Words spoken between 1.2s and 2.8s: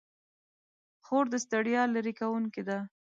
د ستړیا لیرې کوونکې ده.